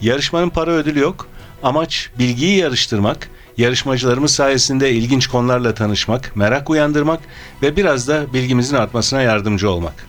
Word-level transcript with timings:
Yarışmanın 0.00 0.48
para 0.50 0.70
ödülü 0.70 1.00
yok. 1.00 1.26
Amaç 1.62 2.10
bilgiyi 2.18 2.58
yarıştırmak, 2.58 3.28
yarışmacılarımız 3.58 4.30
sayesinde 4.34 4.92
ilginç 4.92 5.26
konularla 5.26 5.74
tanışmak, 5.74 6.36
merak 6.36 6.70
uyandırmak 6.70 7.20
ve 7.62 7.76
biraz 7.76 8.08
da 8.08 8.32
bilgimizin 8.32 8.76
artmasına 8.76 9.22
yardımcı 9.22 9.70
olmak. 9.70 10.06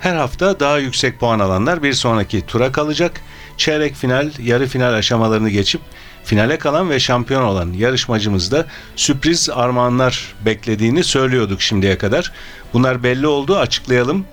Her 0.00 0.16
hafta 0.16 0.60
daha 0.60 0.78
yüksek 0.78 1.20
puan 1.20 1.38
alanlar 1.38 1.82
bir 1.82 1.92
sonraki 1.92 2.46
tura 2.46 2.72
kalacak. 2.72 3.20
Çeyrek 3.56 3.94
final, 3.94 4.30
yarı 4.42 4.66
final 4.66 4.94
aşamalarını 4.94 5.50
geçip 5.50 5.80
finale 6.24 6.58
kalan 6.58 6.90
ve 6.90 7.00
şampiyon 7.00 7.42
olan 7.42 7.72
yarışmacımız 7.72 8.52
da 8.52 8.66
sürpriz 8.96 9.50
armağanlar 9.50 10.34
beklediğini 10.44 11.04
söylüyorduk 11.04 11.62
şimdiye 11.62 11.98
kadar. 11.98 12.32
Bunlar 12.72 13.02
belli 13.02 13.26
oldu 13.26 13.56
açıklayalım. 13.56 14.24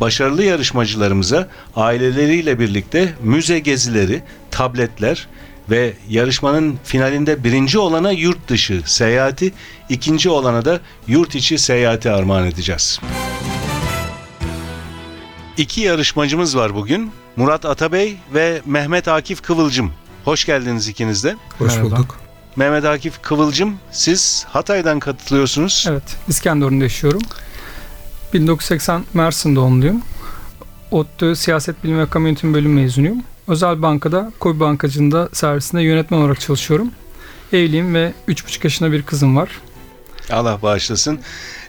Başarılı 0.00 0.44
yarışmacılarımıza 0.44 1.48
aileleriyle 1.76 2.58
birlikte 2.58 3.14
müze 3.22 3.58
gezileri, 3.58 4.22
tabletler 4.54 5.28
ve 5.70 5.92
yarışmanın 6.08 6.78
finalinde 6.84 7.44
birinci 7.44 7.78
olana 7.78 8.10
yurt 8.10 8.48
dışı 8.48 8.82
seyahati, 8.86 9.52
ikinci 9.88 10.30
olana 10.30 10.64
da 10.64 10.80
yurt 11.06 11.34
içi 11.34 11.58
seyahati 11.58 12.10
armağan 12.10 12.46
edeceğiz. 12.46 13.00
İki 15.56 15.80
yarışmacımız 15.80 16.56
var 16.56 16.74
bugün. 16.74 17.12
Murat 17.36 17.64
Atabey 17.64 18.16
ve 18.34 18.62
Mehmet 18.66 19.08
Akif 19.08 19.42
Kıvılcım. 19.42 19.92
Hoş 20.24 20.44
geldiniz 20.44 20.88
ikiniz 20.88 21.24
de. 21.24 21.36
Hoş 21.58 21.72
Merhaba. 21.72 21.90
bulduk. 21.90 22.16
Mehmet 22.56 22.84
Akif 22.84 23.22
Kıvılcım 23.22 23.76
siz 23.90 24.46
Hatay'dan 24.48 25.00
katılıyorsunuz. 25.00 25.86
Evet, 25.88 26.16
İskenderun'da 26.28 26.84
yaşıyorum. 26.84 27.22
1980 28.34 29.04
Mersin 29.14 29.56
doğumluyum. 29.56 30.02
ODTÜ 30.90 31.36
Siyaset 31.36 31.84
Bilimi 31.84 32.00
ve 32.00 32.10
Kamu 32.10 32.26
Yönetimi 32.26 32.54
bölüm 32.54 32.72
mezunuyum. 32.74 33.22
Özel 33.48 33.82
bankada, 33.82 34.32
Kobi 34.40 34.60
Bankacılığında 34.60 35.28
servisinde 35.32 35.82
yönetmen 35.82 36.18
olarak 36.18 36.40
çalışıyorum. 36.40 36.90
Evliyim 37.52 37.94
ve 37.94 38.12
3,5 38.28 38.60
yaşında 38.64 38.92
bir 38.92 39.02
kızım 39.02 39.36
var. 39.36 39.48
Allah 40.30 40.62
bağışlasın. 40.62 41.20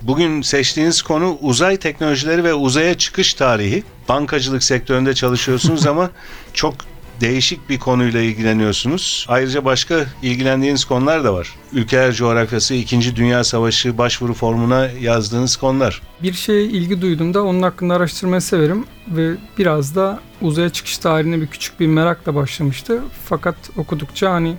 Bugün 0.02 0.42
seçtiğiniz 0.42 1.02
konu 1.02 1.38
uzay 1.42 1.78
teknolojileri 1.78 2.44
ve 2.44 2.54
uzaya 2.54 2.98
çıkış 2.98 3.34
tarihi. 3.34 3.84
Bankacılık 4.10 4.64
sektöründe 4.64 5.14
çalışıyorsunuz 5.14 5.88
ama 5.88 6.10
çok 6.54 6.76
değişik 7.22 7.70
bir 7.70 7.80
konuyla 7.80 8.22
ilgileniyorsunuz. 8.22 9.26
Ayrıca 9.30 9.66
başka 9.66 10.06
ilgilendiğiniz 10.22 10.86
konular 10.86 11.24
da 11.24 11.34
var. 11.34 11.56
Ülkeler 11.74 12.14
coğrafyası, 12.14 12.74
2. 12.74 13.16
Dünya 13.16 13.44
Savaşı 13.44 13.98
başvuru 13.98 14.34
formuna 14.34 14.88
yazdığınız 15.02 15.56
konular. 15.56 16.02
Bir 16.24 16.34
şeye 16.34 16.64
ilgi 16.64 17.02
duyduğumda 17.02 17.44
onun 17.44 17.62
hakkında 17.62 17.94
araştırmayı 17.94 18.42
severim 18.42 18.86
ve 19.08 19.32
biraz 19.58 19.96
da 19.96 20.20
uzaya 20.42 20.70
çıkış 20.70 20.98
tarihine 20.98 21.42
bir 21.42 21.48
küçük 21.48 21.80
bir 21.80 21.88
merakla 21.88 22.36
başlamıştı. 22.36 23.02
Fakat 23.26 23.56
okudukça 23.78 24.32
hani 24.32 24.56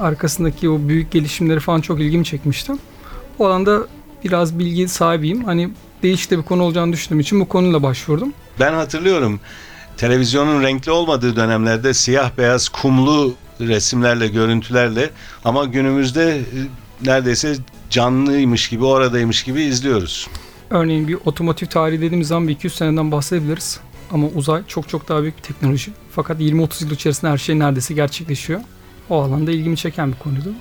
arkasındaki 0.00 0.68
o 0.68 0.78
büyük 0.88 1.10
gelişimleri 1.10 1.60
falan 1.60 1.80
çok 1.80 2.00
ilgimi 2.00 2.24
çekmişti. 2.24 2.72
O 3.38 3.46
alanda 3.46 3.86
biraz 4.24 4.58
bilgi 4.58 4.88
sahibiyim. 4.88 5.44
Hani 5.44 5.70
değişik 6.02 6.30
de 6.30 6.38
bir 6.38 6.42
konu 6.42 6.62
olacağını 6.62 6.92
düşündüğüm 6.92 7.20
için 7.20 7.40
bu 7.40 7.48
konuyla 7.48 7.82
başvurdum. 7.82 8.32
Ben 8.60 8.72
hatırlıyorum 8.72 9.40
televizyonun 9.96 10.62
renkli 10.62 10.90
olmadığı 10.90 11.36
dönemlerde 11.36 11.94
siyah 11.94 12.30
beyaz 12.38 12.68
kumlu 12.68 13.34
resimlerle, 13.60 14.28
görüntülerle 14.28 15.10
ama 15.44 15.64
günümüzde 15.64 16.36
e, 16.36 16.42
neredeyse 17.04 17.56
canlıymış 17.90 18.68
gibi, 18.68 18.84
oradaymış 18.84 19.42
gibi 19.42 19.62
izliyoruz. 19.62 20.28
Örneğin 20.70 21.08
bir 21.08 21.18
otomotiv 21.24 21.66
tarihi 21.66 22.00
dediğimiz 22.00 22.28
zaman 22.28 22.48
bir 22.48 22.52
200 22.52 22.74
seneden 22.74 23.12
bahsedebiliriz. 23.12 23.80
Ama 24.10 24.26
uzay 24.34 24.62
çok 24.68 24.88
çok 24.88 25.08
daha 25.08 25.22
büyük 25.22 25.36
bir 25.36 25.42
teknoloji. 25.42 25.92
Fakat 26.10 26.40
20-30 26.40 26.84
yıl 26.84 26.90
içerisinde 26.90 27.30
her 27.30 27.38
şey 27.38 27.58
neredeyse 27.58 27.94
gerçekleşiyor. 27.94 28.60
O 29.10 29.22
alanda 29.22 29.50
ilgimi 29.50 29.76
çeken 29.76 30.12
bir 30.12 30.18
konuydu. 30.18 30.52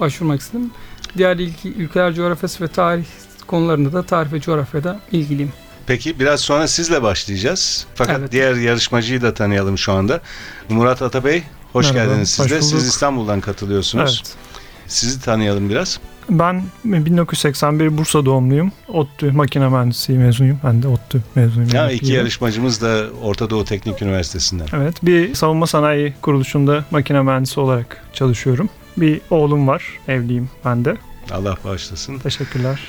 Başvurmak 0.00 0.40
istedim. 0.40 0.70
Diğer 1.16 1.36
ilgi, 1.36 1.68
ülkeler 1.68 2.14
coğrafyası 2.14 2.64
ve 2.64 2.68
tarih 2.68 3.04
konularında 3.46 3.92
da 3.92 4.02
tarih 4.02 4.32
ve 4.32 4.40
coğrafyada 4.40 5.00
ilgiliyim. 5.12 5.52
Peki 5.86 6.20
biraz 6.20 6.40
sonra 6.40 6.68
sizle 6.68 7.02
başlayacağız. 7.02 7.86
Fakat 7.94 8.16
Evet. 8.20 8.32
diğer 8.32 8.54
yarışmacıyı 8.54 9.22
da 9.22 9.34
tanıyalım 9.34 9.78
şu 9.78 9.92
anda. 9.92 10.20
Murat 10.68 11.02
Atabey, 11.02 11.42
hoş 11.72 11.92
Merhaba, 11.92 12.10
geldiniz 12.10 12.30
siz 12.30 12.50
de. 12.50 12.62
Siz. 12.62 12.86
İstanbul'dan 12.86 13.40
katılıyorsunuz. 13.40 14.22
Evet. 14.26 14.36
Sizi 14.86 15.20
tanıyalım 15.20 15.70
biraz. 15.70 16.00
Ben 16.30 16.62
1981 16.84 17.98
Bursa 17.98 18.24
doğumluyum. 18.24 18.72
ODTÜ 18.88 19.32
makine 19.32 19.68
mühendisliği 19.68 20.18
mezunuyum. 20.18 20.60
Ben 20.64 20.82
de 20.82 20.88
ODTÜ 20.88 21.22
mezunuyum. 21.34 21.70
Ya 21.74 21.82
Yani 21.82 21.92
iki 21.92 22.12
yarışmacımız 22.12 22.82
da 22.82 23.04
Orta 23.22 23.50
Doğu 23.50 23.64
Teknik 23.64 24.02
Üniversitesi'nden. 24.02 24.66
Evet. 24.72 24.96
Bir 25.02 25.34
savunma 25.34 25.66
sanayi 25.66 26.14
kuruluşunda 26.22 26.84
makine 26.90 27.22
mühendisi 27.22 27.60
olarak 27.60 28.04
çalışıyorum. 28.12 28.68
Bir 28.96 29.20
oğlum 29.30 29.68
var. 29.68 29.84
Evliyim 30.08 30.50
ben 30.64 30.84
de. 30.84 30.96
Allah 31.32 31.56
bağışlasın. 31.64 32.18
Teşekkürler. 32.18 32.80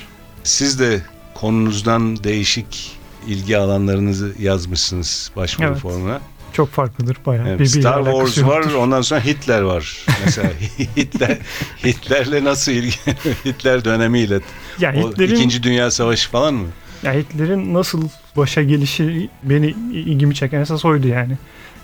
Siz 0.44 0.80
de 0.80 1.00
konunuzdan 1.34 2.24
değişik 2.24 2.92
ilgi 3.26 3.58
alanlarınızı 3.58 4.32
yazmışsınız 4.38 5.30
başvuru 5.36 5.66
Evet. 5.68 5.78
formuna. 5.78 6.20
Çok 6.52 6.70
farklıdır 6.70 7.16
bayağı. 7.26 7.48
Evet, 7.48 7.60
Birbiriyle 7.60 7.80
Star 7.80 8.04
Wars 8.04 8.38
var, 8.46 8.56
yoktur. 8.60 8.74
ondan 8.74 9.02
sonra 9.02 9.20
Hitler 9.24 9.60
var. 9.62 10.06
Mesela 10.24 10.50
Hitler 10.96 11.38
Hitler'le 11.84 12.44
nasıl 12.44 12.72
ilgi 12.72 12.96
Hitler 13.44 13.84
dönemiyle 13.84 14.40
Ya 14.80 14.94
o 14.96 15.10
Hitler'in, 15.10 15.34
İkinci 15.34 15.62
Dünya 15.62 15.90
Savaşı 15.90 16.30
falan 16.30 16.54
mı? 16.54 16.66
ya 17.02 17.12
Hitler'in 17.12 17.74
nasıl 17.74 18.08
başa 18.36 18.62
gelişi 18.62 19.30
beni 19.42 19.66
ilgimi 19.92 20.34
çeken 20.34 20.60
esas 20.60 20.84
oydu 20.84 21.06
yani. 21.08 21.38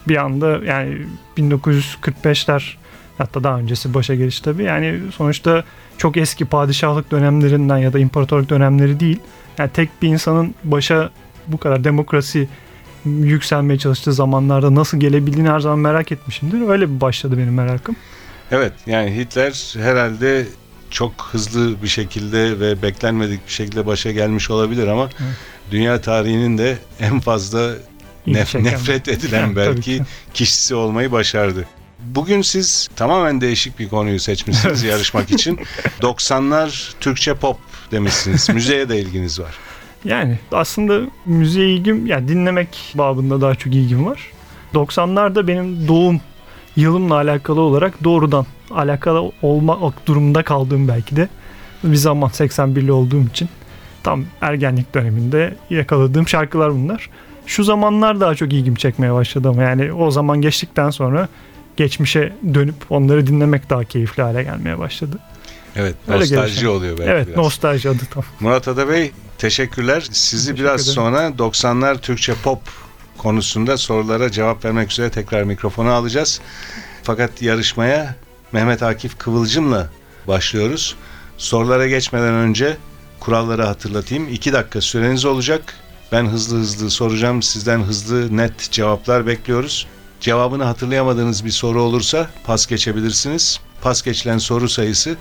Bir 0.08 0.16
anda 0.16 0.64
yani 0.64 0.98
1945'ler 1.38 2.62
hatta 3.20 3.44
daha 3.44 3.58
öncesi 3.58 3.94
başa 3.94 4.14
geliş 4.14 4.40
tabii. 4.40 4.62
Yani 4.62 5.00
sonuçta 5.16 5.64
çok 5.98 6.16
eski 6.16 6.44
padişahlık 6.44 7.10
dönemlerinden 7.10 7.78
ya 7.78 7.92
da 7.92 7.98
imparatorluk 7.98 8.48
dönemleri 8.50 9.00
değil. 9.00 9.18
Yani 9.58 9.70
tek 9.70 10.02
bir 10.02 10.08
insanın 10.08 10.54
başa 10.64 11.10
bu 11.46 11.58
kadar 11.58 11.84
demokrasi 11.84 12.48
yükselmeye 13.04 13.78
çalıştığı 13.78 14.12
zamanlarda 14.12 14.74
nasıl 14.74 15.00
gelebildiğini 15.00 15.48
her 15.50 15.60
zaman 15.60 15.78
merak 15.78 16.12
etmişimdir. 16.12 16.68
Öyle 16.68 16.90
bir 16.96 17.00
başladı 17.00 17.38
benim 17.38 17.54
merakım. 17.54 17.96
Evet 18.50 18.72
yani 18.86 19.16
Hitler 19.16 19.74
herhalde 19.78 20.46
çok 20.90 21.12
hızlı 21.32 21.82
bir 21.82 21.88
şekilde 21.88 22.60
ve 22.60 22.82
beklenmedik 22.82 23.46
bir 23.46 23.52
şekilde 23.52 23.86
başa 23.86 24.10
gelmiş 24.12 24.50
olabilir 24.50 24.86
ama 24.86 25.02
Evet. 25.04 25.34
dünya 25.70 26.00
tarihinin 26.00 26.58
de 26.58 26.78
en 27.00 27.20
fazla 27.20 27.72
nef- 28.26 28.64
nefret 28.64 29.08
edilen 29.08 29.56
belki 29.56 29.80
ki. 29.80 30.02
kişisi 30.34 30.74
olmayı 30.74 31.12
başardı. 31.12 31.64
Bugün 32.06 32.42
siz 32.42 32.88
tamamen 32.96 33.40
değişik 33.40 33.78
bir 33.78 33.88
konuyu 33.88 34.20
seçmişsiniz 34.20 34.82
yarışmak 34.92 35.30
için. 35.30 35.58
90'lar 36.00 36.92
Türkçe 37.00 37.34
pop 37.34 37.56
demişsiniz. 37.90 38.48
Müzeye 38.48 38.88
de 38.88 39.00
ilginiz 39.00 39.40
var. 39.40 39.54
Yani 40.04 40.38
aslında 40.52 41.10
müziğe 41.26 41.74
ilgim, 41.74 42.06
yani 42.06 42.28
dinlemek 42.28 42.92
babında 42.94 43.40
daha 43.40 43.54
çok 43.54 43.74
ilgim 43.74 44.06
var. 44.06 44.20
90'larda 44.74 45.46
benim 45.46 45.88
doğum 45.88 46.20
yılımla 46.76 47.14
alakalı 47.14 47.60
olarak 47.60 48.04
doğrudan 48.04 48.46
alakalı 48.70 49.32
olmak 49.42 50.06
durumunda 50.06 50.42
kaldığım 50.42 50.88
belki 50.88 51.16
de 51.16 51.28
bir 51.84 51.96
zaman 51.96 52.30
81'li 52.30 52.92
olduğum 52.92 53.26
için 53.26 53.48
tam 54.02 54.24
ergenlik 54.40 54.94
döneminde 54.94 55.56
yakaladığım 55.70 56.28
şarkılar 56.28 56.74
bunlar. 56.74 57.10
Şu 57.46 57.64
zamanlar 57.64 58.20
daha 58.20 58.34
çok 58.34 58.52
ilgimi 58.52 58.78
çekmeye 58.78 59.14
başladı 59.14 59.48
ama 59.48 59.62
yani 59.62 59.92
o 59.92 60.10
zaman 60.10 60.40
geçtikten 60.40 60.90
sonra 60.90 61.28
geçmişe 61.80 62.32
dönüp 62.54 62.74
onları 62.90 63.26
dinlemek 63.26 63.70
daha 63.70 63.84
keyifli 63.84 64.22
hale 64.22 64.42
gelmeye 64.42 64.78
başladı. 64.78 65.18
Evet, 65.76 65.94
Öyle 66.08 66.18
nostalji 66.20 66.34
gelişim. 66.34 66.70
oluyor 66.70 66.98
belki 66.98 67.10
evet, 67.10 67.26
biraz. 67.26 67.36
nostalji 67.36 67.88
adı 67.88 68.02
tam. 68.10 68.24
Murat 68.40 68.68
Ada 68.68 68.88
Bey 68.88 69.12
teşekkürler. 69.38 70.08
Sizi 70.12 70.44
Teşekkür 70.46 70.64
biraz 70.64 70.80
ederim. 70.82 70.94
sonra 70.94 71.26
90'lar 71.28 71.98
Türkçe 72.00 72.34
pop 72.44 72.60
konusunda 73.18 73.76
sorulara 73.76 74.30
cevap 74.30 74.64
vermek 74.64 74.92
üzere 74.92 75.10
tekrar 75.10 75.42
mikrofonu 75.42 75.90
alacağız. 75.90 76.40
Fakat 77.02 77.42
yarışmaya 77.42 78.14
Mehmet 78.52 78.82
Akif 78.82 79.18
Kıvılcım'la 79.18 79.88
başlıyoruz. 80.28 80.96
Sorulara 81.38 81.86
geçmeden 81.86 82.34
önce 82.34 82.76
kuralları 83.20 83.64
hatırlatayım. 83.64 84.28
2 84.28 84.52
dakika 84.52 84.80
süreniz 84.80 85.24
olacak. 85.24 85.74
Ben 86.12 86.26
hızlı 86.26 86.58
hızlı 86.58 86.90
soracağım. 86.90 87.42
Sizden 87.42 87.80
hızlı 87.80 88.36
net 88.36 88.70
cevaplar 88.70 89.26
bekliyoruz. 89.26 89.86
Cevabını 90.20 90.64
hatırlayamadığınız 90.64 91.44
bir 91.44 91.50
soru 91.50 91.82
olursa 91.82 92.30
pas 92.44 92.66
geçebilirsiniz. 92.66 93.60
Pas 93.82 94.02
geçilen 94.02 94.38
soru 94.38 94.68
sayısı 94.68 95.16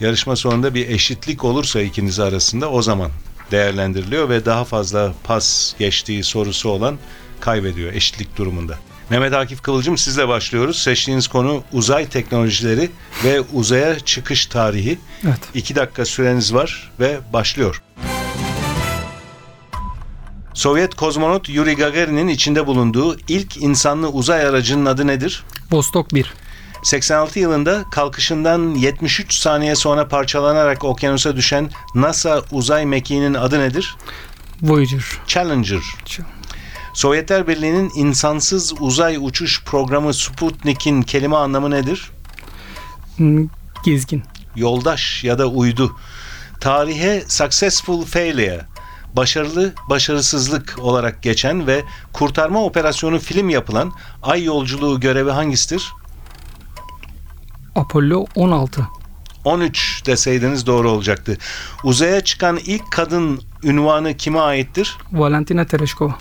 yarışma 0.00 0.36
sonunda 0.36 0.74
bir 0.74 0.88
eşitlik 0.88 1.44
olursa 1.44 1.80
ikiniz 1.80 2.20
arasında 2.20 2.70
o 2.70 2.82
zaman 2.82 3.10
değerlendiriliyor 3.50 4.28
ve 4.28 4.44
daha 4.44 4.64
fazla 4.64 5.14
pas 5.24 5.74
geçtiği 5.78 6.24
sorusu 6.24 6.68
olan 6.68 6.98
kaybediyor 7.40 7.92
eşitlik 7.92 8.36
durumunda. 8.36 8.78
Mehmet 9.10 9.32
Akif 9.32 9.62
Kıvılcım 9.62 9.98
sizle 9.98 10.28
başlıyoruz. 10.28 10.82
Seçtiğiniz 10.82 11.28
konu 11.28 11.62
uzay 11.72 12.08
teknolojileri 12.08 12.90
ve 13.24 13.40
uzaya 13.40 14.00
çıkış 14.00 14.46
tarihi. 14.46 14.98
Evet. 15.24 15.40
2 15.54 15.76
dakika 15.76 16.04
süreniz 16.04 16.54
var 16.54 16.92
ve 17.00 17.18
başlıyor. 17.32 17.82
Sovyet 20.62 20.94
kozmonot 20.94 21.48
Yuri 21.48 21.76
Gagarin'in 21.76 22.28
içinde 22.28 22.66
bulunduğu 22.66 23.16
ilk 23.28 23.56
insanlı 23.56 24.08
uzay 24.08 24.46
aracının 24.46 24.86
adı 24.86 25.06
nedir? 25.06 25.44
Vostok 25.70 26.14
1. 26.14 26.34
86 26.82 27.38
yılında 27.38 27.84
kalkışından 27.90 28.74
73 28.74 29.34
saniye 29.34 29.74
sonra 29.74 30.08
parçalanarak 30.08 30.84
okyanusa 30.84 31.36
düşen 31.36 31.70
NASA 31.94 32.42
uzay 32.50 32.86
mekiğinin 32.86 33.34
adı 33.34 33.60
nedir? 33.60 33.96
Voyager. 34.62 35.04
Challenger. 35.26 35.80
Sovyetler 36.94 37.48
Birliği'nin 37.48 37.92
insansız 37.94 38.74
uzay 38.80 39.16
uçuş 39.20 39.64
programı 39.64 40.14
Sputnik'in 40.14 41.02
kelime 41.02 41.36
anlamı 41.36 41.70
nedir? 41.70 42.10
Hmm, 43.16 43.48
Gezgin. 43.84 44.22
Yoldaş 44.56 45.24
ya 45.24 45.38
da 45.38 45.46
uydu. 45.46 45.96
Tarihe 46.60 47.24
successful 47.28 48.04
failure, 48.04 48.66
başarılı 49.16 49.72
başarısızlık 49.90 50.76
olarak 50.80 51.22
geçen 51.22 51.66
ve 51.66 51.82
kurtarma 52.12 52.64
operasyonu 52.64 53.18
film 53.18 53.50
yapılan 53.50 53.92
ay 54.22 54.44
yolculuğu 54.44 55.00
görevi 55.00 55.30
hangisidir? 55.30 55.88
Apollo 57.74 58.26
16. 58.34 58.88
13 59.44 60.02
deseydiniz 60.06 60.66
doğru 60.66 60.90
olacaktı. 60.90 61.38
Uzaya 61.84 62.20
çıkan 62.20 62.58
ilk 62.66 62.92
kadın 62.92 63.42
ünvanı 63.62 64.16
kime 64.16 64.38
aittir? 64.38 64.96
Valentina 65.12 65.64
Tereshkova. 65.66 66.14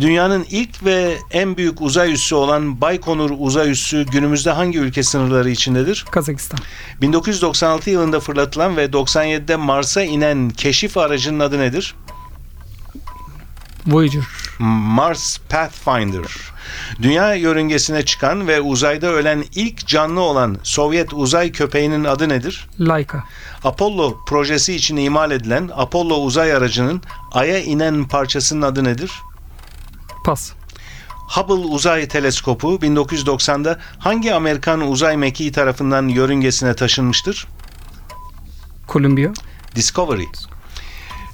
Dünyanın 0.00 0.46
ilk 0.50 0.84
ve 0.84 1.16
en 1.30 1.56
büyük 1.56 1.80
uzay 1.80 2.12
üssü 2.12 2.34
olan 2.34 2.80
Baykonur 2.80 3.30
uzay 3.38 3.70
üssü 3.70 4.06
günümüzde 4.06 4.50
hangi 4.50 4.78
ülke 4.78 5.02
sınırları 5.02 5.50
içindedir? 5.50 6.04
Kazakistan. 6.10 6.60
1996 7.00 7.90
yılında 7.90 8.20
fırlatılan 8.20 8.76
ve 8.76 8.84
97'de 8.84 9.56
Mars'a 9.56 10.02
inen 10.02 10.50
keşif 10.50 10.96
aracının 10.96 11.40
adı 11.40 11.58
nedir? 11.58 11.94
Voyager. 13.86 14.22
Mars 14.58 15.38
Pathfinder. 15.48 16.26
Dünya 17.02 17.34
yörüngesine 17.34 18.04
çıkan 18.04 18.48
ve 18.48 18.60
uzayda 18.60 19.06
ölen 19.06 19.44
ilk 19.54 19.86
canlı 19.86 20.20
olan 20.20 20.58
Sovyet 20.62 21.12
uzay 21.12 21.52
köpeğinin 21.52 22.04
adı 22.04 22.28
nedir? 22.28 22.68
Laika. 22.80 23.24
Apollo 23.64 24.24
projesi 24.26 24.74
için 24.74 24.96
imal 24.96 25.30
edilen 25.30 25.70
Apollo 25.76 26.16
uzay 26.16 26.52
aracının 26.52 27.02
Ay'a 27.32 27.58
inen 27.58 28.08
parçasının 28.08 28.62
adı 28.62 28.84
nedir? 28.84 29.12
Pas. 30.24 30.52
Hubble 31.30 31.54
Uzay 31.54 32.08
Teleskopu 32.08 32.74
1990'da 32.82 33.78
hangi 33.98 34.34
Amerikan 34.34 34.80
uzay 34.80 35.16
mekiği 35.16 35.52
tarafından 35.52 36.08
yörüngesine 36.08 36.74
taşınmıştır? 36.74 37.46
Columbia. 38.88 39.30
Discovery. 39.76 40.24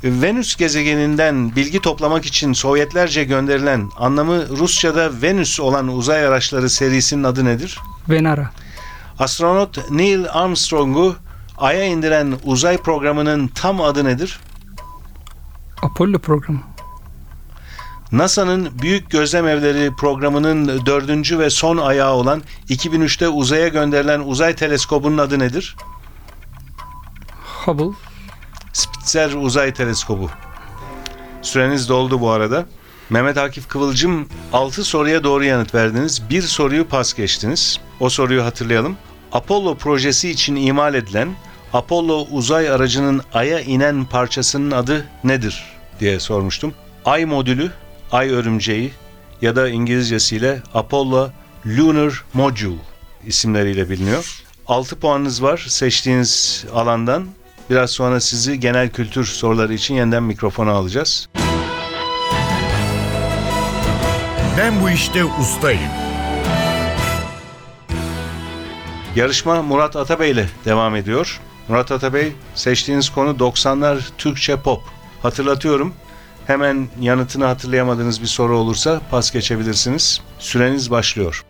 Venüs 0.05 0.57
gezegeninden 0.57 1.57
bilgi 1.57 1.81
toplamak 1.81 2.27
için 2.27 2.53
Sovyetlerce 2.53 3.25
gönderilen 3.25 3.91
anlamı 3.99 4.49
Rusça'da 4.49 5.23
Venüs 5.23 5.61
olan 5.61 5.89
uzay 5.89 6.27
araçları 6.27 6.71
serisinin 6.71 7.25
adı 7.25 7.45
nedir? 7.45 7.79
Venera. 8.09 8.51
Astronot 9.19 9.91
Neil 9.91 10.25
Armstrong'u 10.33 11.17
Ay'a 11.59 11.85
indiren 11.85 12.35
uzay 12.45 12.77
programının 12.77 13.49
tam 13.49 13.81
adı 13.81 14.05
nedir? 14.05 14.41
Apollo 15.83 16.19
programı. 16.19 16.61
NASA'nın 18.13 18.69
Büyük 18.83 19.11
Gözlem 19.11 19.49
Evleri 19.49 19.97
programının 19.97 20.87
dördüncü 20.87 21.39
ve 21.39 21.51
son 21.51 21.77
ayağı 21.77 22.13
olan 22.13 22.43
2003'te 22.69 23.29
uzaya 23.29 23.69
gönderilen 23.69 24.21
uzay 24.21 24.57
teleskobunun 24.57 25.19
adı 25.19 25.39
nedir? 25.39 25.77
Hubble. 27.65 28.06
Spitzer 29.07 29.33
Uzay 29.33 29.75
Teleskobu. 29.75 30.31
Süreniz 31.43 31.89
doldu 31.89 32.21
bu 32.21 32.31
arada. 32.31 32.67
Mehmet 33.11 33.39
Akif 33.39 33.69
Kıvılcım 33.69 34.29
6 34.53 34.85
soruya 34.85 35.25
doğru 35.25 35.45
yanıt 35.45 35.75
verdiniz. 35.75 36.23
Bir 36.31 36.43
soruyu 36.43 36.89
pas 36.89 37.15
geçtiniz. 37.15 37.81
O 38.01 38.09
soruyu 38.09 38.45
hatırlayalım. 38.45 38.97
Apollo 39.33 39.75
projesi 39.75 40.31
için 40.31 40.57
imal 40.57 40.95
edilen 40.95 41.29
Apollo 41.73 42.27
uzay 42.31 42.71
aracının 42.71 43.23
Ay'a 43.35 43.61
inen 43.61 44.05
parçasının 44.05 44.71
adı 44.71 45.07
nedir 45.25 45.65
diye 46.01 46.21
sormuştum. 46.21 46.75
Ay 47.05 47.25
modülü, 47.25 47.71
Ay 48.13 48.31
örümceği 48.31 48.93
ya 49.43 49.57
da 49.57 49.69
İngilizcesiyle 49.69 50.63
Apollo 50.75 51.31
Lunar 51.67 52.25
Module 52.35 52.81
isimleriyle 53.27 53.91
biliniyor. 53.91 54.43
6 54.67 54.97
puanınız 54.97 55.43
var 55.43 55.65
seçtiğiniz 55.69 56.65
alandan. 56.75 57.27
Biraz 57.71 57.91
sonra 57.91 58.21
sizi 58.21 58.61
genel 58.61 58.91
kültür 58.91 59.25
soruları 59.25 59.75
için 59.75 59.95
yeniden 59.95 60.23
mikrofona 60.23 60.71
alacağız. 60.73 61.29
Ben 64.59 64.83
bu 64.83 64.91
işte 64.91 65.25
ustayım. 65.25 65.91
Yarışma 69.17 69.63
Murat 69.63 69.97
Atabey 69.97 70.31
ile 70.31 70.49
devam 70.65 70.97
ediyor. 70.97 71.41
Murat 71.69 71.93
Atabey 71.93 72.33
seçtiğiniz 72.55 73.11
konu 73.11 73.31
90'lar 73.31 73.99
Türkçe 74.19 74.57
pop. 74.57 74.83
Hatırlatıyorum. 75.23 75.95
Hemen 76.47 76.89
yanıtını 77.01 77.45
hatırlayamadığınız 77.45 78.23
bir 78.23 78.27
soru 78.27 78.59
olursa 78.59 79.01
pas 79.11 79.31
geçebilirsiniz. 79.31 80.21
Süreniz 80.39 80.91
başlıyor. 80.91 81.45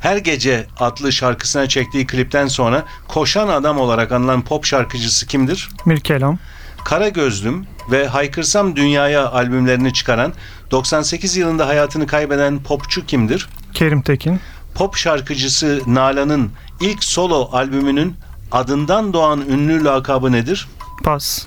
Her 0.00 0.16
Gece 0.16 0.66
adlı 0.78 1.12
şarkısına 1.12 1.68
çektiği 1.68 2.06
klipten 2.06 2.46
sonra 2.46 2.84
Koşan 3.08 3.48
Adam 3.48 3.78
olarak 3.78 4.12
anılan 4.12 4.42
pop 4.42 4.64
şarkıcısı 4.64 5.26
kimdir? 5.26 5.68
Mirkelam. 5.84 6.38
Kara 6.84 7.08
Gözlüm 7.08 7.66
ve 7.90 8.06
Haykırsam 8.06 8.76
Dünyaya 8.76 9.30
albümlerini 9.30 9.92
çıkaran 9.92 10.32
98 10.70 11.36
yılında 11.36 11.68
hayatını 11.68 12.06
kaybeden 12.06 12.62
popçu 12.62 13.06
kimdir? 13.06 13.48
Kerim 13.74 14.02
Tekin. 14.02 14.40
Pop 14.74 14.96
şarkıcısı 14.96 15.80
Nalan'ın 15.86 16.50
ilk 16.80 17.04
solo 17.04 17.48
albümünün 17.52 18.16
adından 18.52 19.12
doğan 19.12 19.40
ünlü 19.40 19.84
lakabı 19.84 20.32
nedir? 20.32 20.68
Pas. 21.04 21.46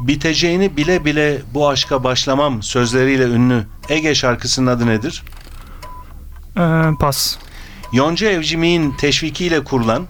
Biteceğini 0.00 0.76
bile 0.76 1.04
bile 1.04 1.42
bu 1.54 1.68
aşka 1.68 2.04
başlamam 2.04 2.62
sözleriyle 2.62 3.24
ünlü 3.24 3.66
Ege 3.88 4.14
şarkısının 4.14 4.66
adı 4.66 4.86
nedir? 4.86 5.22
Ee, 6.58 6.90
pas. 7.00 7.36
Yonca 7.92 8.30
Evcimik'in 8.30 8.92
teşvikiyle 8.92 9.64
kurulan 9.64 10.06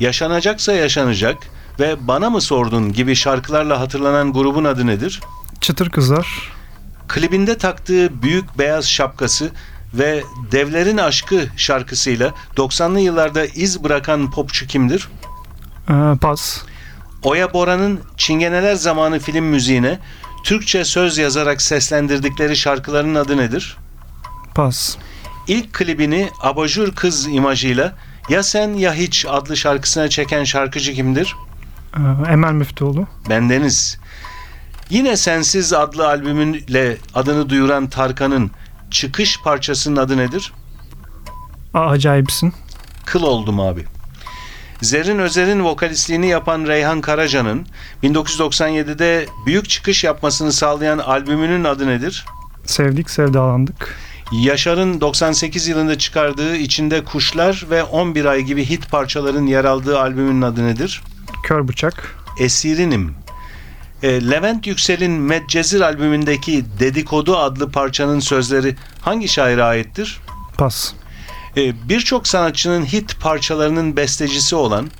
Yaşanacaksa 0.00 0.72
Yaşanacak 0.72 1.36
ve 1.80 2.08
Bana 2.08 2.30
mı 2.30 2.40
Sordun 2.40 2.92
gibi 2.92 3.14
şarkılarla 3.16 3.80
hatırlanan 3.80 4.32
grubun 4.32 4.64
adı 4.64 4.86
nedir? 4.86 5.20
Çıtır 5.60 5.90
Kızlar. 5.90 6.52
Klibinde 7.08 7.58
taktığı 7.58 8.22
büyük 8.22 8.58
beyaz 8.58 8.88
şapkası 8.88 9.50
ve 9.94 10.22
Devlerin 10.52 10.98
Aşkı 10.98 11.46
şarkısıyla 11.56 12.34
90'lı 12.56 13.00
yıllarda 13.00 13.44
iz 13.46 13.84
bırakan 13.84 14.30
popçu 14.30 14.66
kimdir? 14.66 15.08
Ee, 15.90 15.94
pas. 16.20 16.62
Oya 17.22 17.52
Bora'nın 17.52 18.00
Çingeneler 18.16 18.74
Zamanı 18.74 19.18
film 19.18 19.44
müziğine 19.44 19.98
Türkçe 20.44 20.84
söz 20.84 21.18
yazarak 21.18 21.62
seslendirdikleri 21.62 22.56
şarkıların 22.56 23.14
adı 23.14 23.36
nedir? 23.36 23.76
Pas. 24.54 24.96
İlk 25.46 25.72
klibini 25.72 26.30
abajur 26.40 26.94
kız 26.94 27.26
imajıyla 27.26 27.94
Ya 28.28 28.42
Sen 28.42 28.68
Ya 28.74 28.94
Hiç 28.94 29.26
adlı 29.28 29.56
şarkısına 29.56 30.08
çeken 30.08 30.44
şarkıcı 30.44 30.92
kimdir? 30.94 31.36
Ee, 31.96 32.32
Emel 32.32 32.52
Müftüoğlu. 32.52 33.06
Bendeniz. 33.28 33.98
Yine 34.90 35.16
Sensiz 35.16 35.72
adlı 35.72 36.06
albümüyle 36.08 36.96
adını 37.14 37.48
duyuran 37.50 37.86
Tarkan'ın 37.86 38.50
çıkış 38.90 39.42
parçasının 39.42 39.96
adı 39.96 40.16
nedir? 40.16 40.52
Aa, 41.74 41.86
acayipsin. 41.90 42.52
Kıl 43.04 43.22
oldum 43.22 43.60
abi. 43.60 43.84
Zerrin 44.82 45.18
Özer'in 45.18 45.64
vokalistliğini 45.64 46.26
yapan 46.28 46.66
Reyhan 46.66 47.00
Karaca'nın 47.00 47.66
1997'de 48.02 49.26
büyük 49.46 49.68
çıkış 49.68 50.04
yapmasını 50.04 50.52
sağlayan 50.52 50.98
albümünün 50.98 51.64
adı 51.64 51.86
nedir? 51.86 52.26
Sevdik, 52.64 53.10
sevdalandık. 53.10 53.96
Yaşar'ın 54.32 55.00
98 55.00 55.68
yılında 55.68 55.98
çıkardığı 55.98 56.56
içinde 56.56 57.04
Kuşlar 57.04 57.66
ve 57.70 57.84
11 57.84 58.24
Ay 58.24 58.42
gibi 58.42 58.64
hit 58.64 58.90
parçaların 58.90 59.46
yer 59.46 59.64
aldığı 59.64 60.00
albümün 60.00 60.42
adı 60.42 60.66
nedir? 60.66 61.02
Kör 61.42 61.68
Bıçak. 61.68 62.16
Esirinim. 62.40 63.14
E, 64.02 64.30
Levent 64.30 64.66
Yüksel'in 64.66 65.12
Medcezir 65.12 65.80
albümündeki 65.80 66.64
Dedikodu 66.78 67.36
adlı 67.36 67.70
parçanın 67.70 68.20
sözleri 68.20 68.76
hangi 69.00 69.28
şaire 69.28 69.62
aittir? 69.62 70.20
Pas. 70.58 70.92
E, 71.56 71.88
Birçok 71.88 72.28
sanatçının 72.28 72.84
hit 72.84 73.20
parçalarının 73.20 73.96
bestecisi 73.96 74.56
olan 74.56 74.90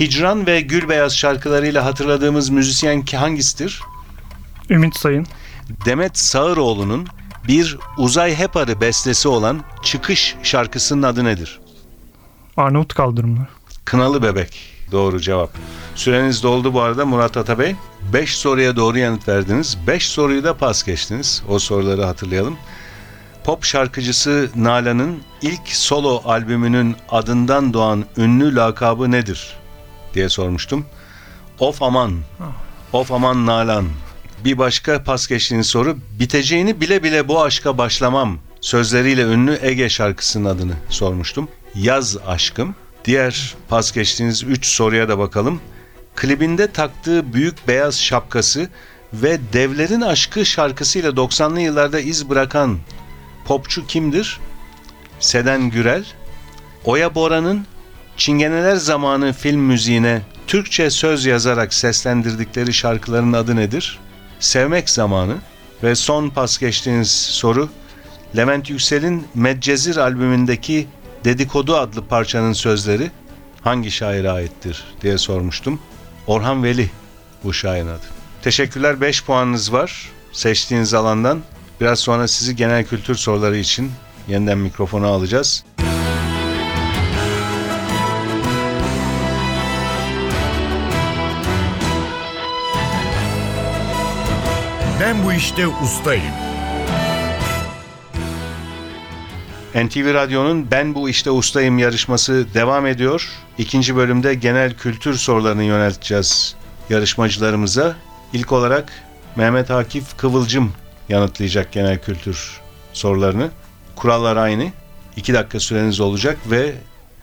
Hicran 0.00 0.46
ve 0.46 0.60
Gülbeyaz 0.60 1.16
şarkılarıyla 1.16 1.84
hatırladığımız 1.84 2.50
müzisyen 2.50 3.04
ki 3.04 3.16
hangisidir? 3.16 3.80
Ümit 4.70 4.96
Sayın. 4.96 5.26
Demet 5.84 6.18
Sağıroğlu'nun 6.18 7.08
bir 7.48 7.78
Uzay 7.98 8.34
Heparı 8.34 8.80
bestesi 8.80 9.28
olan 9.28 9.60
Çıkış 9.82 10.36
şarkısının 10.42 11.02
adı 11.02 11.24
nedir? 11.24 11.60
Arnavut 12.56 12.94
kaldırımları. 12.94 13.48
Kınalı 13.84 14.22
Bebek. 14.22 14.72
Doğru 14.92 15.20
cevap. 15.20 15.50
Süreniz 15.94 16.42
doldu 16.42 16.74
bu 16.74 16.80
arada 16.80 17.06
Murat 17.06 17.36
Atabey. 17.36 17.76
5 18.12 18.36
soruya 18.36 18.76
doğru 18.76 18.98
yanıt 18.98 19.28
verdiniz. 19.28 19.78
5 19.86 20.08
soruyu 20.08 20.44
da 20.44 20.56
pas 20.56 20.82
geçtiniz. 20.82 21.42
O 21.48 21.58
soruları 21.58 22.04
hatırlayalım. 22.04 22.56
Pop 23.44 23.64
şarkıcısı 23.64 24.50
Nalan'ın 24.56 25.22
ilk 25.42 25.68
solo 25.68 26.22
albümünün 26.24 26.96
adından 27.10 27.72
doğan 27.72 28.04
ünlü 28.16 28.54
lakabı 28.56 29.10
nedir? 29.10 29.56
diye 30.14 30.28
sormuştum. 30.28 30.86
Of 31.58 31.82
aman. 31.82 32.12
Of 32.92 33.12
aman 33.12 33.46
Nalan. 33.46 33.84
Bir 34.44 34.58
başka 34.58 35.04
pas 35.04 35.26
geçtiğiniz 35.26 35.66
soru 35.66 35.98
biteceğini 36.20 36.80
bile 36.80 37.02
bile 37.02 37.28
bu 37.28 37.42
aşka 37.42 37.78
başlamam 37.78 38.38
sözleriyle 38.60 39.22
ünlü 39.22 39.58
Ege 39.62 39.88
şarkısının 39.88 40.44
adını 40.44 40.72
sormuştum. 40.88 41.48
Yaz 41.74 42.16
aşkım. 42.26 42.74
Diğer 43.04 43.54
pas 43.68 43.92
geçtiğiniz 43.92 44.42
3 44.42 44.66
soruya 44.66 45.08
da 45.08 45.18
bakalım. 45.18 45.60
Klibinde 46.16 46.72
taktığı 46.72 47.32
büyük 47.32 47.68
beyaz 47.68 48.00
şapkası 48.00 48.68
ve 49.12 49.38
Devlerin 49.52 50.00
Aşkı 50.00 50.46
şarkısıyla 50.46 51.10
90'lı 51.10 51.60
yıllarda 51.60 52.00
iz 52.00 52.30
bırakan 52.30 52.78
popçu 53.44 53.86
kimdir? 53.86 54.40
Seden 55.20 55.70
Gürel. 55.70 56.04
Oya 56.84 57.14
Bora'nın 57.14 57.66
Çingeneler 58.16 58.76
Zamanı 58.76 59.32
film 59.32 59.60
müziğine 59.60 60.22
Türkçe 60.46 60.90
söz 60.90 61.26
yazarak 61.26 61.74
seslendirdikleri 61.74 62.72
şarkıların 62.72 63.32
adı 63.32 63.56
nedir? 63.56 63.98
Sevmek 64.42 64.90
Zamanı 64.90 65.36
ve 65.82 65.94
son 65.94 66.28
pas 66.28 66.58
geçtiğiniz 66.58 67.10
soru 67.10 67.68
Levent 68.36 68.70
Yüksel'in 68.70 69.26
Medcezir 69.34 69.96
albümündeki 69.96 70.86
Dedikodu 71.24 71.76
adlı 71.76 72.04
parçanın 72.06 72.52
sözleri 72.52 73.10
hangi 73.60 73.90
şaire 73.90 74.30
aittir 74.30 74.84
diye 75.02 75.18
sormuştum. 75.18 75.80
Orhan 76.26 76.62
Veli 76.62 76.90
bu 77.44 77.52
şairin 77.52 77.86
adı. 77.86 78.06
Teşekkürler 78.42 79.00
5 79.00 79.24
puanınız 79.24 79.72
var 79.72 80.10
seçtiğiniz 80.32 80.94
alandan. 80.94 81.40
Biraz 81.80 81.98
sonra 81.98 82.28
sizi 82.28 82.56
genel 82.56 82.84
kültür 82.84 83.14
soruları 83.14 83.56
için 83.56 83.92
yeniden 84.28 84.58
mikrofona 84.58 85.06
alacağız. 85.06 85.64
Ben 95.02 95.24
bu 95.24 95.32
işte 95.32 95.66
ustayım. 95.66 96.32
NTV 99.74 100.14
Radyo'nun 100.14 100.70
Ben 100.70 100.94
Bu 100.94 101.08
İşte 101.08 101.30
Ustayım 101.30 101.78
yarışması 101.78 102.46
devam 102.54 102.86
ediyor. 102.86 103.28
İkinci 103.58 103.96
bölümde 103.96 104.34
genel 104.34 104.74
kültür 104.74 105.14
sorularını 105.14 105.64
yönelteceğiz 105.64 106.54
yarışmacılarımıza. 106.90 107.96
İlk 108.32 108.52
olarak 108.52 108.92
Mehmet 109.36 109.70
Akif 109.70 110.16
Kıvılcım 110.16 110.72
yanıtlayacak 111.08 111.72
genel 111.72 111.98
kültür 111.98 112.60
sorularını. 112.92 113.50
Kurallar 113.96 114.36
aynı. 114.36 114.70
İki 115.16 115.34
dakika 115.34 115.60
süreniz 115.60 116.00
olacak 116.00 116.38
ve 116.50 116.74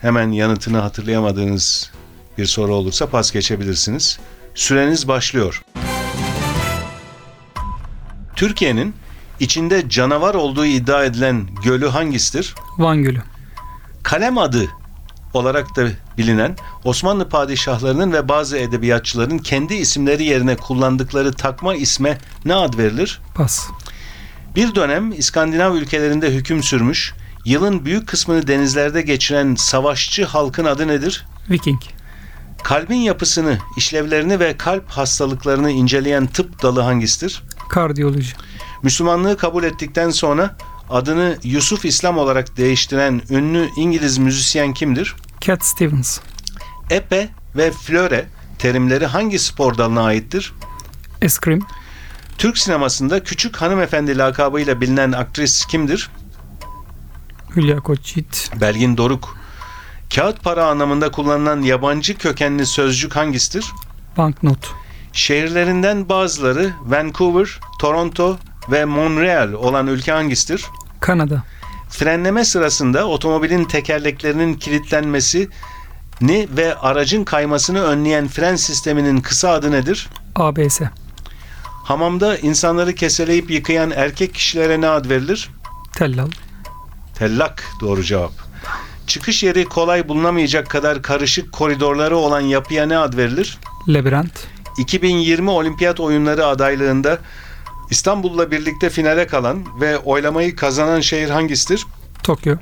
hemen 0.01 0.31
yanıtını 0.31 0.77
hatırlayamadığınız 0.77 1.91
bir 2.37 2.45
soru 2.45 2.75
olursa 2.75 3.09
pas 3.09 3.31
geçebilirsiniz. 3.31 4.19
Süreniz 4.55 5.07
başlıyor. 5.07 5.63
Türkiye'nin 8.39 8.93
içinde 9.39 9.89
canavar 9.89 10.35
olduğu 10.35 10.65
iddia 10.65 11.03
edilen 11.03 11.47
gölü 11.63 11.87
hangisidir? 11.87 12.55
Van 12.77 13.03
Gölü. 13.03 13.21
Kalem 14.03 14.37
adı 14.37 14.67
olarak 15.33 15.75
da 15.75 15.87
bilinen 16.17 16.55
Osmanlı 16.83 17.29
padişahlarının 17.29 18.13
ve 18.13 18.27
bazı 18.27 18.57
edebiyatçıların 18.57 19.37
kendi 19.37 19.73
isimleri 19.73 20.23
yerine 20.23 20.55
kullandıkları 20.55 21.33
takma 21.33 21.75
isme 21.75 22.17
ne 22.45 22.55
ad 22.55 22.77
verilir? 22.77 23.21
Pas. 23.35 23.67
Bir 24.55 24.75
dönem 24.75 25.11
İskandinav 25.11 25.75
ülkelerinde 25.75 26.31
hüküm 26.33 26.63
sürmüş, 26.63 27.13
yılın 27.45 27.85
büyük 27.85 28.07
kısmını 28.07 28.47
denizlerde 28.47 29.01
geçiren 29.01 29.55
savaşçı 29.55 30.25
halkın 30.25 30.65
adı 30.65 30.87
nedir? 30.87 31.25
Viking. 31.49 31.81
Kalbin 32.63 32.95
yapısını, 32.95 33.57
işlevlerini 33.77 34.39
ve 34.39 34.57
kalp 34.57 34.89
hastalıklarını 34.89 35.71
inceleyen 35.71 36.27
tıp 36.27 36.63
dalı 36.63 36.81
hangisidir? 36.81 37.43
Kardiyoloji. 37.69 38.33
Müslümanlığı 38.83 39.37
kabul 39.37 39.63
ettikten 39.63 40.09
sonra 40.09 40.55
adını 40.89 41.37
Yusuf 41.43 41.85
İslam 41.85 42.17
olarak 42.17 42.57
değiştiren 42.57 43.21
ünlü 43.29 43.69
İngiliz 43.77 44.17
müzisyen 44.17 44.73
kimdir? 44.73 45.15
Cat 45.41 45.65
Stevens. 45.65 46.19
Epe 46.89 47.29
ve 47.55 47.71
flöre 47.71 48.25
terimleri 48.59 49.05
hangi 49.05 49.39
spor 49.39 49.77
dalına 49.77 50.03
aittir? 50.03 50.53
Eskrim. 51.21 51.65
Türk 52.37 52.57
sinemasında 52.57 53.23
küçük 53.23 53.55
hanımefendi 53.55 54.17
lakabıyla 54.17 54.81
bilinen 54.81 55.11
aktris 55.11 55.65
kimdir? 55.65 56.09
Hülya 57.55 57.79
Koçyiğit. 57.79 58.51
Belgin 58.61 58.97
Doruk. 58.97 59.37
Kağıt 60.15 60.43
para 60.43 60.65
anlamında 60.65 61.11
kullanılan 61.11 61.61
yabancı 61.61 62.17
kökenli 62.17 62.65
sözcük 62.65 63.15
hangisidir? 63.15 63.65
Banknot. 64.17 64.73
Şehirlerinden 65.19 66.09
bazıları 66.09 66.73
Vancouver, 66.85 67.59
Toronto 67.79 68.37
ve 68.71 68.85
Montreal 68.85 69.53
olan 69.53 69.87
ülke 69.87 70.11
hangisidir? 70.11 70.65
Kanada. 70.99 71.43
Frenleme 71.89 72.45
sırasında 72.45 73.07
otomobilin 73.07 73.65
tekerleklerinin 73.65 74.53
kilitlenmesi 74.53 75.49
ni 76.21 76.47
ve 76.57 76.75
aracın 76.75 77.23
kaymasını 77.23 77.83
önleyen 77.83 78.27
fren 78.27 78.55
sisteminin 78.55 79.21
kısa 79.21 79.49
adı 79.49 79.71
nedir? 79.71 80.09
ABS. 80.35 80.81
Hamamda 81.83 82.37
insanları 82.37 82.95
keseleyip 82.95 83.51
yıkayan 83.51 83.91
erkek 83.91 84.33
kişilere 84.33 84.81
ne 84.81 84.87
ad 84.87 85.09
verilir? 85.09 85.49
Tellal. 85.95 86.29
Tellak 87.15 87.63
doğru 87.81 88.03
cevap. 88.03 88.31
Çıkış 89.07 89.43
yeri 89.43 89.65
kolay 89.65 90.07
bulunamayacak 90.07 90.69
kadar 90.69 91.01
karışık 91.01 91.51
koridorları 91.51 92.17
olan 92.17 92.41
yapıya 92.41 92.85
ne 92.85 92.97
ad 92.97 93.17
verilir? 93.17 93.57
Labirent. 93.87 94.58
2020 94.79 95.49
Olimpiyat 95.49 95.99
Oyunları 95.99 96.45
adaylığında 96.45 97.17
İstanbul'la 97.89 98.51
birlikte 98.51 98.89
finale 98.89 99.27
kalan 99.27 99.81
ve 99.81 99.97
oylamayı 99.97 100.55
kazanan 100.55 100.99
şehir 100.99 101.29
hangisidir? 101.29 101.85
Tokyo. 102.23 102.55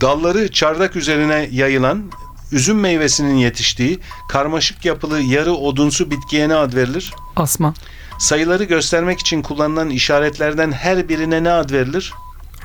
Dalları 0.00 0.52
çardak 0.52 0.96
üzerine 0.96 1.48
yayılan, 1.52 2.10
üzüm 2.52 2.80
meyvesinin 2.80 3.34
yetiştiği, 3.34 4.00
karmaşık 4.28 4.84
yapılı 4.84 5.20
yarı 5.20 5.52
odunsu 5.52 6.10
bitkiye 6.10 6.48
ne 6.48 6.54
ad 6.54 6.74
verilir? 6.74 7.14
Asma. 7.36 7.74
Sayıları 8.18 8.64
göstermek 8.64 9.20
için 9.20 9.42
kullanılan 9.42 9.90
işaretlerden 9.90 10.72
her 10.72 11.08
birine 11.08 11.44
ne 11.44 11.50
ad 11.50 11.70
verilir? 11.70 12.12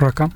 Rakam. 0.02 0.32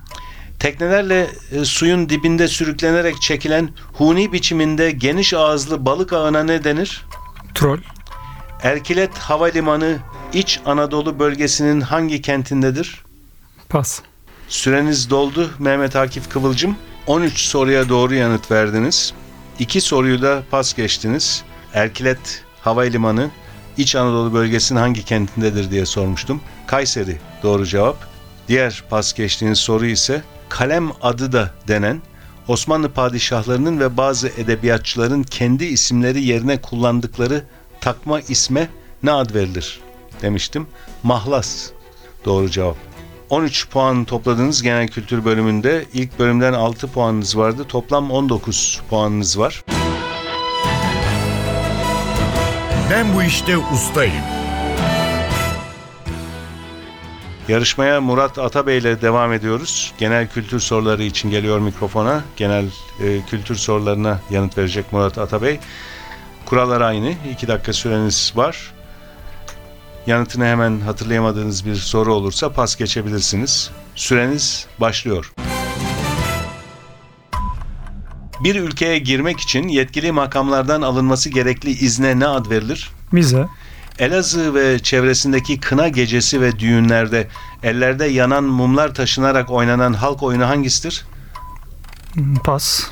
Teknelerle 0.60 1.28
e, 1.52 1.66
suyun 1.66 2.10
dibinde 2.10 2.48
sürüklenerek 2.48 3.22
çekilen 3.22 3.70
huni 3.94 4.34
biçiminde 4.34 4.92
geniş 4.92 5.34
ağızlı 5.34 5.86
balık 5.86 6.14
ağına 6.14 6.44
ne 6.44 6.64
denir? 6.64 7.06
Troll. 7.56 7.80
Erkilet 8.64 9.18
Havalimanı 9.18 9.98
İç 10.34 10.60
Anadolu 10.66 11.20
bölgesinin 11.20 11.82
hangi 11.82 12.22
kentindedir? 12.22 13.04
Pas. 13.70 14.02
Süreniz 14.48 15.10
doldu 15.10 15.52
Mehmet 15.60 15.96
Akif 15.96 16.30
Kıvılcım. 16.30 16.76
13 17.08 17.40
soruya 17.40 17.90
doğru 17.90 18.14
yanıt 18.14 18.52
verdiniz. 18.52 19.14
2 19.60 19.82
soruyu 19.82 20.22
da 20.22 20.44
pas 20.52 20.74
geçtiniz. 20.74 21.44
Erkilet 21.74 22.44
Havalimanı 22.62 23.30
İç 23.78 23.96
Anadolu 23.96 24.34
bölgesinin 24.34 24.80
hangi 24.80 25.06
kentindedir 25.06 25.72
diye 25.72 25.86
sormuştum. 25.86 26.42
Kayseri 26.68 27.18
doğru 27.44 27.66
cevap. 27.66 28.08
Diğer 28.48 28.84
pas 28.90 29.14
geçtiğiniz 29.14 29.60
soru 29.60 29.86
ise 29.86 30.24
kalem 30.50 30.92
adı 31.02 31.32
da 31.32 31.52
denen 31.68 32.02
Osmanlı 32.48 32.90
padişahlarının 32.90 33.80
ve 33.80 33.98
bazı 33.98 34.28
edebiyatçıların 34.28 35.24
kendi 35.24 35.66
isimleri 35.66 36.24
yerine 36.24 36.62
kullandıkları 36.62 37.44
takma 37.84 38.20
isme 38.20 38.70
ne 39.04 39.12
ad 39.12 39.34
verilir 39.34 39.80
demiştim. 40.22 40.68
Mahlas 41.04 41.70
doğru 42.26 42.50
cevap. 42.50 42.78
13 43.30 43.70
puan 43.70 44.06
topladığınız 44.06 44.62
genel 44.62 44.88
kültür 44.88 45.26
bölümünde 45.26 45.86
ilk 45.94 46.20
bölümden 46.20 46.54
6 46.54 46.88
puanınız 46.88 47.38
vardı. 47.38 47.66
Toplam 47.68 48.12
19 48.12 48.82
puanınız 48.90 49.40
var. 49.40 49.64
Ben 52.92 53.16
bu 53.16 53.24
işte 53.24 53.58
ustayım. 53.58 54.24
Yarışmaya 57.48 58.02
Murat 58.02 58.40
Atabey 58.40 58.78
ile 58.78 59.02
devam 59.02 59.34
ediyoruz. 59.34 59.94
Genel 59.98 60.28
kültür 60.28 60.60
soruları 60.60 61.04
için 61.04 61.30
geliyor 61.30 61.60
mikrofona. 61.60 62.24
Genel 62.36 62.66
e, 63.00 63.22
kültür 63.30 63.56
sorularına 63.56 64.20
yanıt 64.30 64.58
verecek 64.58 64.94
Murat 64.94 65.18
Atabey. 65.18 65.60
Kurallar 66.46 66.82
aynı. 66.82 67.14
2 67.32 67.48
dakika 67.48 67.74
süreniz 67.74 68.34
var. 68.36 68.74
Yanıtını 70.08 70.46
hemen 70.46 70.80
hatırlayamadığınız 70.80 71.66
bir 71.66 71.76
soru 71.76 72.14
olursa 72.14 72.54
pas 72.54 72.76
geçebilirsiniz. 72.76 73.72
Süreniz 73.96 74.68
başlıyor. 74.80 75.32
Bir 78.44 78.56
ülkeye 78.56 78.98
girmek 79.00 79.40
için 79.40 79.68
yetkili 79.68 80.12
makamlardan 80.12 80.82
alınması 80.82 81.30
gerekli 81.30 81.70
izne 81.70 82.20
ne 82.20 82.28
ad 82.28 82.50
verilir? 82.50 82.92
Vize. 83.14 83.48
Elazığ 84.00 84.54
ve 84.54 84.80
çevresindeki 84.80 85.60
kına 85.60 85.88
gecesi 85.88 86.42
ve 86.42 86.60
düğünlerde 86.60 87.28
ellerde 87.64 88.06
yanan 88.06 88.44
mumlar 88.44 88.94
taşınarak 88.94 89.52
oynanan 89.52 89.94
halk 89.94 90.24
oyunu 90.24 90.48
hangisidir? 90.48 91.06
Pas. 92.44 92.88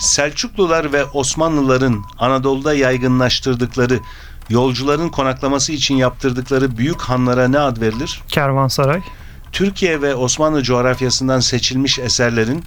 Selçuklular 0.00 0.92
ve 0.92 1.04
Osmanlıların 1.04 2.04
Anadolu'da 2.18 2.74
yaygınlaştırdıkları, 2.74 4.00
yolcuların 4.48 5.08
konaklaması 5.08 5.72
için 5.72 5.94
yaptırdıkları 5.94 6.78
büyük 6.78 7.00
hanlara 7.00 7.48
ne 7.48 7.58
ad 7.58 7.80
verilir? 7.80 8.22
Kervansaray. 8.28 9.00
Türkiye 9.52 10.02
ve 10.02 10.14
Osmanlı 10.14 10.62
coğrafyasından 10.62 11.40
seçilmiş 11.40 11.98
eserlerin 11.98 12.64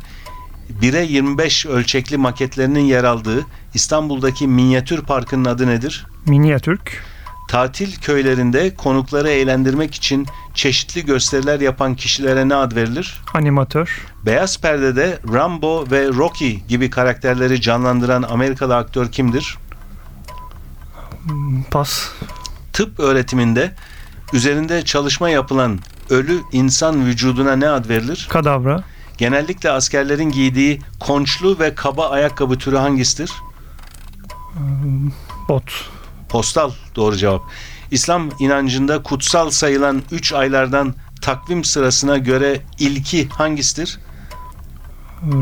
1'e 0.82 1.06
25 1.06 1.66
ölçekli 1.66 2.18
maketlerinin 2.18 2.86
yer 2.86 3.04
aldığı 3.04 3.46
İstanbul'daki 3.74 4.48
minyatür 4.48 5.02
parkının 5.02 5.46
adı 5.46 5.68
nedir? 5.68 6.06
Minyatürk. 6.26 7.04
Tatil 7.54 7.96
köylerinde 7.96 8.76
konukları 8.76 9.30
eğlendirmek 9.30 9.96
için 9.96 10.28
çeşitli 10.54 11.06
gösteriler 11.06 11.60
yapan 11.60 11.96
kişilere 11.96 12.50
ne 12.50 12.56
ad 12.56 12.76
verilir? 12.76 13.22
Animatör. 13.34 14.06
Beyaz 14.26 14.62
perdede 14.62 15.20
Rambo 15.34 15.86
ve 15.92 16.08
Rocky 16.08 16.60
gibi 16.68 16.90
karakterleri 16.90 17.62
canlandıran 17.62 18.24
Amerikalı 18.24 18.76
aktör 18.76 19.12
kimdir? 19.12 19.58
Hmm, 21.28 21.64
Pas. 21.64 22.10
Tıp 22.74 23.00
öğretiminde 23.00 23.76
üzerinde 24.34 24.86
çalışma 24.86 25.30
yapılan 25.30 25.80
ölü 26.10 26.40
insan 26.52 27.06
vücuduna 27.06 27.56
ne 27.56 27.70
ad 27.70 27.90
verilir? 27.90 28.28
Kadavra. 28.30 28.84
Genellikle 29.18 29.72
askerlerin 29.72 30.32
giydiği 30.32 30.82
konçlu 31.00 31.60
ve 31.60 31.76
kaba 31.76 32.10
ayakkabı 32.10 32.58
türü 32.58 32.78
hangisidir? 32.78 33.32
Bot. 35.50 35.94
Postal 36.34 36.72
doğru 36.96 37.18
cevap. 37.18 37.42
İslam 37.92 38.30
inancında 38.40 39.04
kutsal 39.04 39.50
sayılan 39.50 40.02
3 40.12 40.34
aylardan 40.34 40.96
takvim 41.22 41.64
sırasına 41.64 42.18
göre 42.18 42.62
ilki 42.80 43.30
hangisidir? 43.30 44.00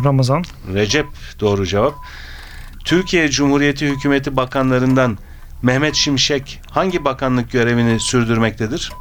Ramazan. 0.04 0.44
Recep 0.74 1.06
doğru 1.40 1.66
cevap. 1.66 1.94
Türkiye 2.86 3.30
Cumhuriyeti 3.30 3.88
Hükümeti 3.88 4.36
bakanlarından 4.36 5.18
Mehmet 5.62 5.96
Şimşek 5.96 6.62
hangi 6.72 7.06
bakanlık 7.06 7.52
görevini 7.52 8.00
sürdürmektedir? 8.00 8.92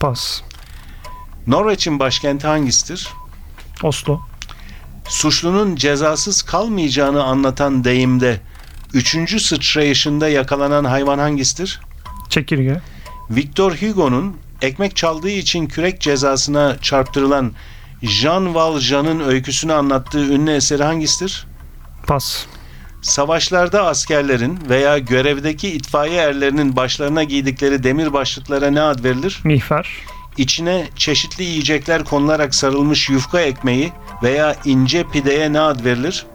Pas. 0.00 0.42
Norveç'in 1.46 1.98
başkenti 1.98 2.46
hangisidir? 2.46 3.08
Oslo. 3.82 4.20
Suçlunun 5.08 5.76
cezasız 5.76 6.42
kalmayacağını 6.42 7.22
anlatan 7.22 7.84
deyimde 7.84 8.40
üçüncü 8.96 9.40
sıçrayışında 9.40 10.28
yakalanan 10.28 10.84
hayvan 10.84 11.18
hangisidir? 11.18 11.80
Çekirge. 12.28 12.80
Victor 13.30 13.72
Hugo'nun 13.72 14.36
ekmek 14.62 14.96
çaldığı 14.96 15.30
için 15.30 15.66
kürek 15.66 16.00
cezasına 16.00 16.76
çarptırılan 16.82 17.52
Jean 18.02 18.54
Valjean'ın 18.54 19.20
öyküsünü 19.20 19.72
anlattığı 19.72 20.26
ünlü 20.26 20.50
eseri 20.50 20.82
hangisidir? 20.84 21.46
Pas. 22.06 22.46
Savaşlarda 23.02 23.86
askerlerin 23.86 24.58
veya 24.68 24.98
görevdeki 24.98 25.68
itfaiye 25.68 26.22
erlerinin 26.22 26.76
başlarına 26.76 27.24
giydikleri 27.24 27.82
demir 27.82 28.12
başlıklara 28.12 28.70
ne 28.70 28.80
ad 28.80 29.04
verilir? 29.04 29.40
Mihver. 29.44 29.88
İçine 30.36 30.88
çeşitli 30.96 31.44
yiyecekler 31.44 32.04
konularak 32.04 32.54
sarılmış 32.54 33.10
yufka 33.10 33.40
ekmeği 33.40 33.92
veya 34.22 34.56
ince 34.64 35.04
pideye 35.12 35.52
ne 35.52 35.60
ad 35.60 35.84
verilir? 35.84 36.26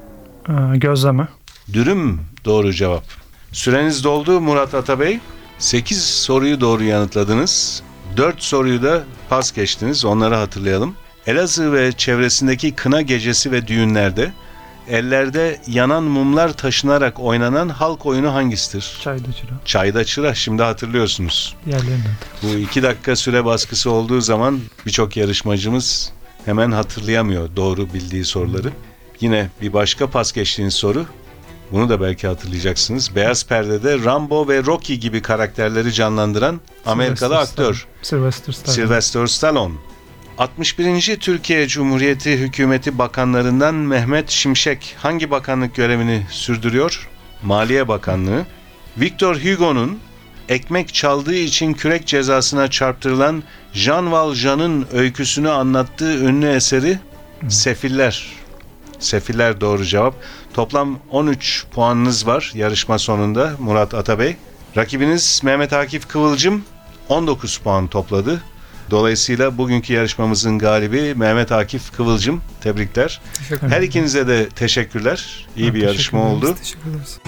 Ee, 0.49 0.77
Gözleme. 0.77 1.27
Dürüm 1.73 2.30
doğru 2.45 2.73
cevap. 2.73 3.03
Süreniz 3.51 4.03
doldu 4.03 4.41
Murat 4.41 4.73
Atabey. 4.73 5.19
8 5.59 6.03
soruyu 6.03 6.61
doğru 6.61 6.83
yanıtladınız. 6.83 7.83
4 8.17 8.43
soruyu 8.43 8.83
da 8.83 9.03
pas 9.29 9.51
geçtiniz. 9.51 10.05
Onları 10.05 10.35
hatırlayalım. 10.35 10.95
Elazığ 11.27 11.73
ve 11.73 11.91
çevresindeki 11.91 12.71
kına 12.71 13.01
gecesi 13.01 13.51
ve 13.51 13.67
düğünlerde 13.67 14.31
ellerde 14.89 15.61
yanan 15.67 16.03
mumlar 16.03 16.53
taşınarak 16.53 17.19
oynanan 17.19 17.69
halk 17.69 18.05
oyunu 18.05 18.33
hangisidir? 18.33 18.97
Çayda 19.03 19.33
çıra. 19.33 19.51
Çayda 19.65 20.05
çıra 20.05 20.33
şimdi 20.35 20.63
hatırlıyorsunuz. 20.63 21.55
Diğerlerinden. 21.65 22.15
Bu 22.43 22.47
iki 22.47 22.83
dakika 22.83 23.15
süre 23.15 23.45
baskısı 23.45 23.91
olduğu 23.91 24.21
zaman 24.21 24.59
birçok 24.85 25.17
yarışmacımız 25.17 26.11
hemen 26.45 26.71
hatırlayamıyor 26.71 27.55
doğru 27.55 27.93
bildiği 27.93 28.25
soruları. 28.25 28.69
Yine 29.21 29.49
bir 29.61 29.73
başka 29.73 30.09
pas 30.09 30.31
geçtiğiniz 30.31 30.73
soru. 30.73 31.05
Bunu 31.71 31.89
da 31.89 32.01
belki 32.01 32.27
hatırlayacaksınız. 32.27 33.15
Beyaz 33.15 33.45
perdede 33.45 34.03
Rambo 34.03 34.47
ve 34.47 34.63
Rocky 34.63 34.99
gibi 34.99 35.21
karakterleri 35.21 35.93
canlandıran 35.93 36.61
Amerikalı 36.85 37.29
Sylvester 37.29 37.63
aktör. 37.63 37.87
Sylvester 38.01 38.53
Stallone. 38.53 38.75
Sylvester 38.75 39.27
Stallone. 39.27 39.73
61. 40.37 41.19
Türkiye 41.19 41.67
Cumhuriyeti 41.67 42.37
Hükümeti 42.37 42.97
Bakanlarından 42.97 43.75
Mehmet 43.75 44.29
Şimşek 44.29 44.95
hangi 44.99 45.31
bakanlık 45.31 45.75
görevini 45.75 46.25
sürdürüyor? 46.29 47.09
Maliye 47.43 47.87
Bakanlığı. 47.87 48.45
Victor 48.97 49.35
Hugo'nun 49.35 49.99
ekmek 50.49 50.93
çaldığı 50.93 51.35
için 51.35 51.73
kürek 51.73 52.07
cezasına 52.07 52.69
çarptırılan 52.69 53.43
Jean 53.73 54.11
Valjean'ın 54.11 54.87
öyküsünü 54.93 55.49
anlattığı 55.49 56.17
ünlü 56.17 56.49
eseri 56.49 56.99
Sefiller. 57.49 58.27
Sefiller 58.99 59.61
doğru 59.61 59.85
cevap. 59.85 60.15
Toplam 60.53 60.99
13 61.11 61.65
puanınız 61.71 62.27
var 62.27 62.51
yarışma 62.55 62.99
sonunda 62.99 63.53
Murat 63.59 63.93
Atabey. 63.93 64.35
Rakibiniz 64.77 65.41
Mehmet 65.43 65.73
Akif 65.73 66.07
Kıvılcım 66.07 66.63
19 67.09 67.57
puan 67.57 67.87
topladı. 67.87 68.41
Dolayısıyla 68.91 69.57
bugünkü 69.57 69.93
yarışmamızın 69.93 70.59
galibi 70.59 71.15
Mehmet 71.15 71.51
Akif 71.51 71.91
Kıvılcım. 71.91 72.41
Tebrikler. 72.61 73.21
Her 73.69 73.81
ikinize 73.81 74.27
de 74.27 74.49
teşekkürler. 74.49 75.47
İyi 75.57 75.67
Ha, 75.67 75.73
bir 75.73 75.81
yarışma 75.81 76.23
oldu. 76.31 76.55
Teşekkür 76.55 76.89
ederiz. 76.89 77.19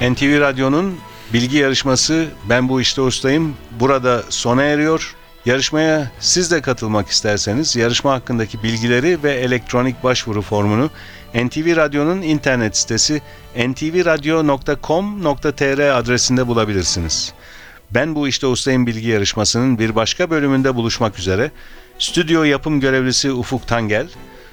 NTV 0.00 0.40
Radyo'nun 0.40 0.98
bilgi 1.32 1.56
yarışması 1.56 2.26
Ben 2.48 2.68
Bu 2.68 2.80
İşte 2.80 3.00
Ustayım 3.00 3.54
burada 3.80 4.22
sona 4.28 4.62
eriyor. 4.62 5.15
Yarışmaya 5.46 6.10
siz 6.20 6.50
de 6.50 6.60
katılmak 6.60 7.08
isterseniz 7.08 7.76
yarışma 7.76 8.12
hakkındaki 8.12 8.62
bilgileri 8.62 9.22
ve 9.22 9.32
elektronik 9.32 10.04
başvuru 10.04 10.42
formunu 10.42 10.90
NTV 11.34 11.76
Radyo'nun 11.76 12.22
internet 12.22 12.76
sitesi 12.76 13.22
ntvradio.com.tr 13.56 15.98
adresinde 15.98 16.46
bulabilirsiniz. 16.46 17.32
Ben 17.90 18.14
Bu 18.14 18.28
İşte 18.28 18.46
Ustayım 18.46 18.86
bilgi 18.86 19.08
yarışmasının 19.08 19.78
bir 19.78 19.94
başka 19.94 20.30
bölümünde 20.30 20.74
buluşmak 20.74 21.18
üzere. 21.18 21.50
Stüdyo 21.98 22.44
yapım 22.44 22.80
görevlisi 22.80 23.32
Ufuk 23.32 23.68
Tangel, 23.68 24.08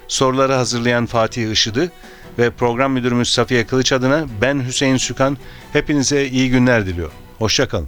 soruları 0.07 0.53
hazırlayan 0.53 1.05
Fatih 1.05 1.51
Işıdı 1.51 1.91
ve 2.39 2.49
program 2.49 2.91
müdürümüz 2.91 3.29
Safiye 3.29 3.67
Kılıç 3.67 3.91
adına 3.91 4.25
ben 4.41 4.67
Hüseyin 4.67 4.97
Sükan 4.97 5.37
hepinize 5.73 6.27
iyi 6.27 6.49
günler 6.49 6.85
diliyor. 6.85 7.11
Hoşçakalın. 7.39 7.87